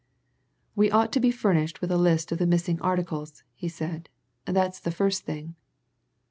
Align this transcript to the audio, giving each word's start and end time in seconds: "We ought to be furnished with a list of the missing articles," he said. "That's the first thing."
"We 0.75 0.89
ought 0.89 1.11
to 1.11 1.19
be 1.19 1.29
furnished 1.29 1.79
with 1.79 1.91
a 1.91 1.97
list 1.99 2.31
of 2.31 2.39
the 2.39 2.47
missing 2.47 2.81
articles," 2.81 3.43
he 3.53 3.67
said. 3.69 4.09
"That's 4.45 4.79
the 4.79 4.89
first 4.89 5.25
thing." 5.25 5.53